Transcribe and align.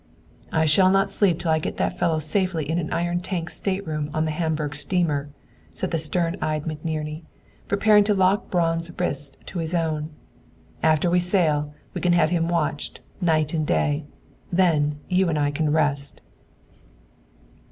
"I 0.51 0.65
shall 0.65 0.89
not 0.89 1.11
sleep 1.11 1.37
till 1.37 1.51
I 1.51 1.59
get 1.59 1.77
that 1.77 1.99
fellow 1.99 2.17
safely 2.17 2.67
in 2.67 2.79
an 2.79 2.91
iron 2.91 3.19
tank 3.19 3.51
stateroom 3.51 4.09
on 4.15 4.25
the 4.25 4.31
Hamburg 4.31 4.75
steamer," 4.75 5.29
said 5.69 5.91
the 5.91 5.99
stern 5.99 6.37
eyed 6.41 6.63
McNerney, 6.63 7.21
preparing 7.67 8.03
to 8.05 8.15
lock 8.15 8.49
Braun's 8.49 8.91
wrist 8.97 9.37
to 9.45 9.59
his 9.59 9.75
own. 9.75 10.09
"After 10.81 11.07
we 11.07 11.19
sail, 11.19 11.75
we 11.93 12.01
can 12.01 12.13
have 12.13 12.31
him 12.31 12.47
watched, 12.47 12.99
night 13.21 13.53
and 13.53 13.67
day; 13.67 14.05
then, 14.51 14.95
you 15.07 15.29
and 15.29 15.37
I 15.37 15.51
can 15.51 15.71
rest!" 15.71 16.21